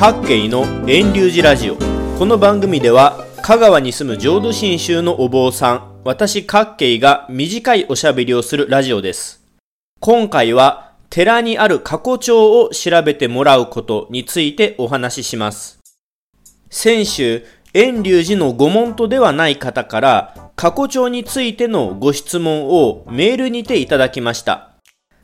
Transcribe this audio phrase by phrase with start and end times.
[0.00, 1.76] 各系の遠流寺ラジオ。
[2.18, 9.44] この番組では香川に住む浄土真宗のお坊さん私各系が短いおしゃべりをするラジオです。
[10.00, 15.80] 今回は寺にある過去帳を調べてもらうことについてお話しします。
[16.70, 17.44] 先週
[17.74, 24.69] 遠流寺の御門徒ではない方から過去帳についてのご質問をメールにていただきました。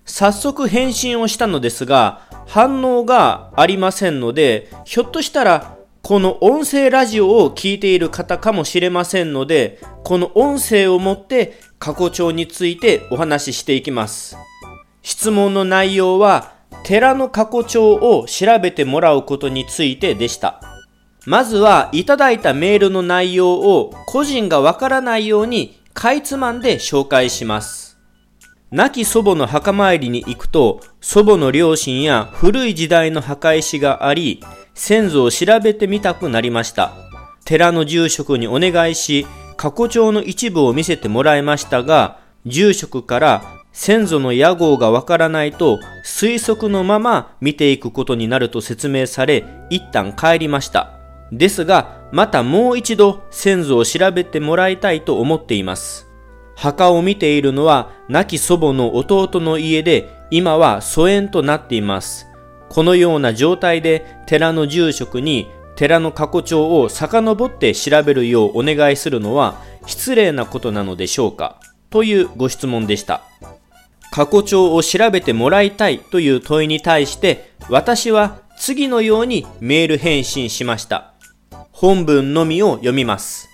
[0.06, 14.36] 早速返信をしたのですが反応がありませんので、ひょっとしたらこの音声ラジオを聴いている方かもしれませんので、この音声をもって過去帳についてお話ししていきます。
[15.02, 16.52] 質問の内容は、
[16.84, 20.60] 寺の過去帳を調べてもらうことについてでした。
[21.26, 27.95] まずはいただいたメールの内容を個人がわからないようにかいつまんで紹介します。
[28.72, 34.42] 亡き祖母の墓参りに行くと、祖母の両親や古い時代の墓石があり、
[34.74, 36.92] 先祖を調べてみたくなりました。
[37.44, 39.24] 寺の住職にお願いし、
[39.56, 50.90] 過去帳の一部を見せてもらいましたが、住職から先祖の屋号がわからないと推測のまま見ていくことになると説明され、一旦帰りました。
[51.30, 56.08] ですが、またもう一度先祖を調べてもらいたいと思っています。
[56.56, 62.26] 墓を見ているのは亡き祖母の弟の家で今は疎遠となっています。
[62.68, 71.60] このような状態で寺の住職に寺の過去帳を遡って調べるようお願いするのは失礼なことなのでしょうか？
[71.90, 73.22] というご質問でした。
[74.10, 81.12] 過去帳を調べてもらいたいという問いに対して私は次のようにメール返信しました。
[81.70, 83.50] 本文のみを読みます。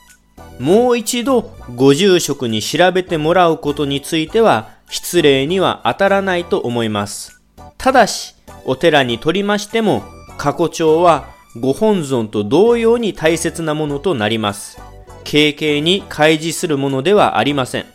[0.62, 7.42] もう一度ご住職に調べてもらうことについては失礼には当たらないと思います。
[7.76, 10.04] ただし、お寺にとりましても、
[10.38, 14.78] 過去帳はご本尊と同様に大切なものとなります。
[15.24, 17.86] 経験に開示するものではありません。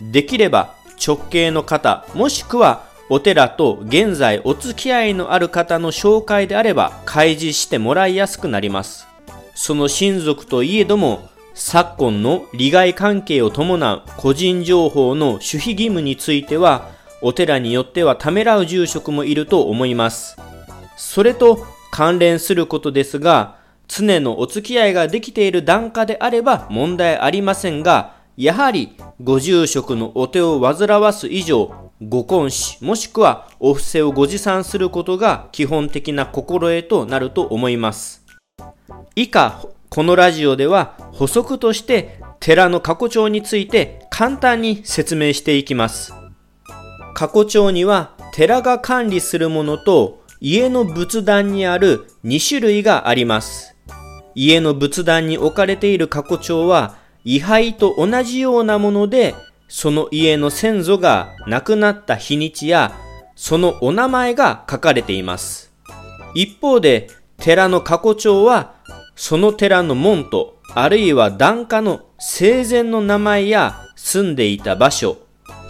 [0.00, 9.08] できれば直系の方、もしくはお寺と現在お付き合いのある方の紹介であれば開示してもらいやすくなります。
[9.56, 16.88] その親族といえども昨今の利害関係を伴う個人情報の守秘義務については、
[17.20, 20.36] お寺によってはためらう住職もいると思います。
[20.96, 31.70] それと関連することですが、常のお付き合いができている檀家であれば問題ありませんが、やはりご住職のお手を煩わす以上、
[32.00, 38.24] ご婚死もしくはお布施をご持参することが基本的な心得となると思います。
[39.14, 39.62] 以下
[39.94, 46.14] このラジオでは補足として寺の過去帳について簡単に説明していきます。
[47.12, 53.76] 過去帳には寺が管理するものと家の仏壇にある2種類があります。
[54.34, 59.34] 家の仏壇に置かれている過去帳は位牌と同じようなもので
[59.68, 62.94] その家の先祖が亡くなった日にちや
[63.36, 65.70] そのお名前が書かれています。
[66.34, 68.71] 一方で寺の過去帳は
[69.14, 75.18] その寺の門と、あるいは檀家の生前の名前や住んでいた場所、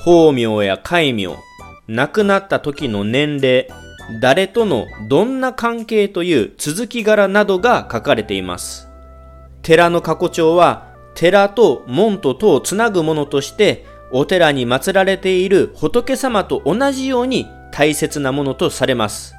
[0.05, 1.29] 法名や戒名、
[1.89, 3.69] 亡くなった時の年齢、
[4.21, 8.89] 誰とのどんな関係という続き柄などが書かれています。
[9.63, 19.35] 寺の過去帳は、寺と門ととをつなぐものとして、お寺に祀られている仏様と同じように大切なものとされます。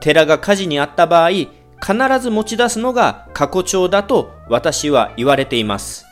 [0.00, 1.30] 寺が火事にあった場合、
[1.80, 6.04] 必ず持ち出すのが過去帳だと私は言われています。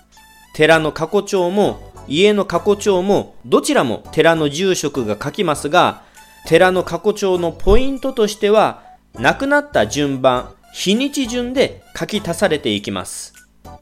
[0.55, 6.03] 寺の過去帳も家の過去帳もどちらも寺の住職が書きますが、
[6.47, 8.83] 寺の過去帳のポイントとしては、
[9.15, 13.35] 亡くなった順番、日にち順で書き足されていきます。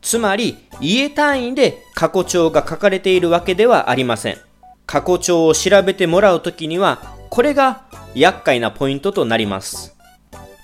[0.03, 4.39] つまり、家単位で過去帳が書かれているわけではありません。
[4.87, 9.96] 過去帳を調べてもらうときには、これが厄介なポイントとなります。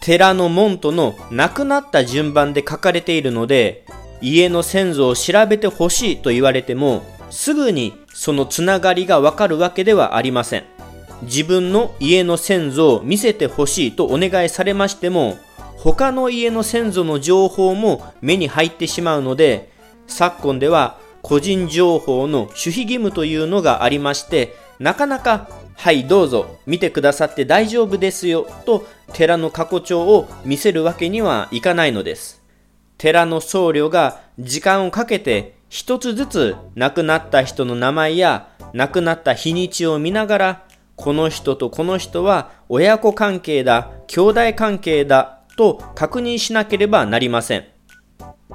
[0.03, 3.87] 寺の門徒の亡くなった順番で書かれているので、
[4.21, 10.65] 家の先祖を調べてほしいと言われても、すぐにそのつながりがわかるわけではありません。
[11.23, 15.38] 自分の家の先祖を見せてほしいとお願いされましても、
[15.76, 19.71] 他の家の先祖の情報も目に入ってしまうので、
[20.09, 32.43] 昨今では個人情報の守秘義務というのがありまして、なかなかはいどうぞ見てくださって大丈夫ですよと寺の過去帳を見せるわけにはいかないのです。
[32.99, 40.65] 寺の僧侶が時間をかけて一つずつ亡くなった人の名前や亡くなった日にちを見ながら
[40.97, 47.67] この人とこの人は親子関係だ、兄弟関係だと確認しなければなりません。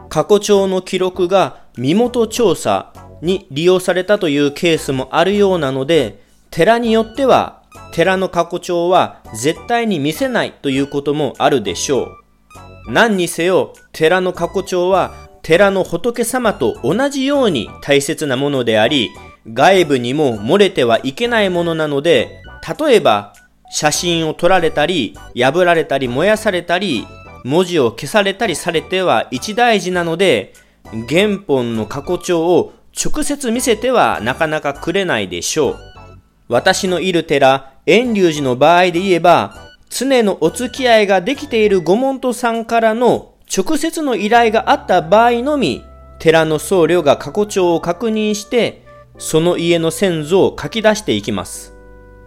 [0.10, 6.24] 過去帳の記録が身元調査に利用されたというケースもあるようなので、
[6.58, 7.62] 寺によっては
[7.92, 12.92] 寺の過去帳は絶対に見せないということもあるでしょう。
[12.92, 15.14] 何にせよ寺の過去帳は
[15.44, 19.12] 寺の仏様と同じように大切なものであり、
[19.54, 22.42] 外部にも漏れてはいけないものなので、
[22.80, 23.34] 例えば
[23.70, 27.06] 写真を撮られたり、破られたり燃やされたり、
[27.44, 30.54] 文字を消されたりされては一大事なので、
[31.08, 35.87] 原本の過去帳を直接見せてはなかなかくれないでしょう。
[36.48, 39.56] 私のいる寺、遠隆寺の場合で言えば、
[39.90, 45.84] 常のお付き合いができている御門徒さんからの直接の依頼があった場合のみ、
[46.20, 48.86] 寺の僧侶が過去帳を確認して、
[49.18, 51.74] その家の先祖を書き出していきます。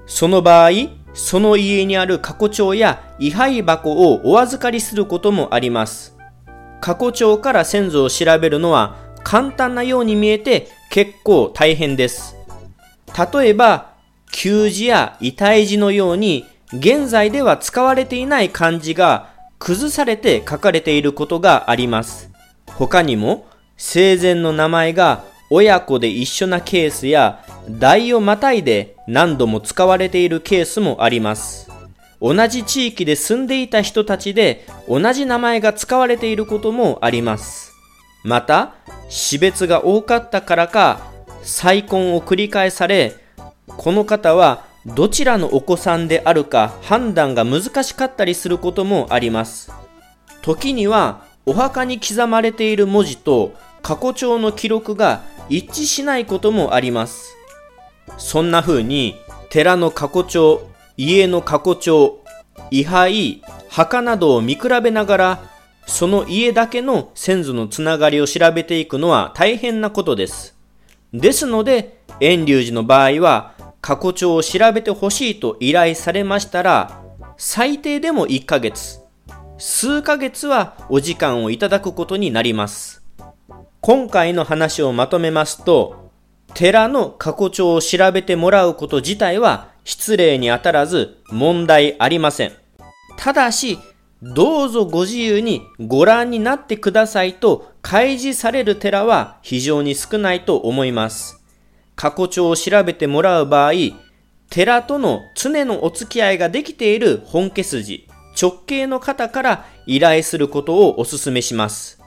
[0.06, 0.70] その場合、
[1.12, 6.17] その家にある過去帳や位牌箱をお預かりすることもあります。
[6.81, 12.37] 過去帳から先祖を調べるのは簡単なように見えて結構大変です。
[13.32, 13.90] 例えば、
[14.32, 22.31] 旧字や遺体字のように現在では使われていない漢字が崩されて書かれていることがあります。
[22.67, 23.47] 他にも
[23.77, 31.71] 生前の名前が親子で一緒なケースや代をまたいで何度も使われているケースもあります。
[32.21, 37.73] 同じ地域で住んでいた人たちで同じ名前が使われていることもあります。
[38.23, 38.75] また、
[39.09, 41.00] 死別が多かったからか、
[41.43, 43.15] 再婚を繰り返され、
[43.81, 49.73] この方はどちらのお子さんであるか判断が難しかったりすることもあります。
[50.43, 57.35] 時にはお墓に刻まれている文字と過去帳の記録が一致しないこともあります。
[58.19, 59.17] そんな風に
[59.49, 60.61] 寺の過去帳、
[60.99, 62.19] 家の過去帳、
[62.71, 65.43] 位牌、墓などを見比べながら
[65.87, 70.55] その家だけの先祖のつながりを調べていくのは大変なことです。
[71.15, 77.03] ですので、遠隆寺の場合は、過去帳を調べてほしいと依頼されましたら、
[77.37, 79.00] 最低でも1ヶ月、
[79.59, 83.03] 数ヶ月はお時間をいただくことになります。
[83.81, 86.11] 今回の話をまとめますと、
[86.55, 92.53] 寺の過去帳を調べてもらうこと自体は失礼に当たらず問題ありません。
[93.17, 93.79] ただし、
[94.23, 101.40] どうぞご自由にご覧になってくださいと開示される寺は非常に少ないと思います。
[102.00, 103.73] 過去帳を調べてもらう場合、
[104.49, 108.08] 寺との常のお付き合いができている本家筋、
[108.41, 112.00] 直系の方から依頼することをお勧めします。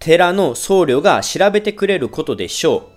[0.00, 2.90] 寺の僧侶が調べてくれることでしょ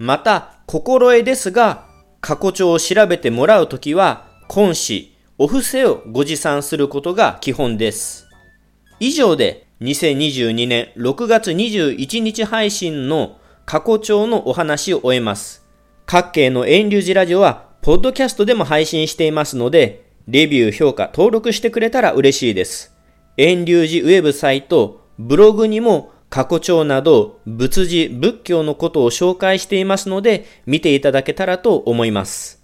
[0.00, 0.04] う。
[0.04, 1.86] また、心得ですが、
[2.20, 8.26] 過去帳を調べてもらうときは、今子、お布施をご持参することが基本です。
[8.98, 15.61] 以上で2022年6月21日配信の過去帳のお話を終えます。
[16.12, 22.94] 各系の遠流寺ラジオは、ポッドキャストでも配信していますので、レビュー、評価、登録してくれたら嬉しいです。
[23.38, 32.61] 遠流寺ウェブサイト、ブログにも過去帳など仏寺、仏教のことを紹介していますので、見ていただけたらと思います。